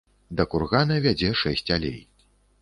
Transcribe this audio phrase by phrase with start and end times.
[0.37, 2.01] Да кургана вядзе шэсць алей.